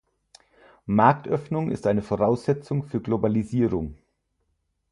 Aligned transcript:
Marktöffnung 0.87 1.69
ist 1.69 1.85
eine 1.85 2.01
Voraussetzung 2.01 2.81
für 2.81 3.01
Globalisierung. 3.01 3.97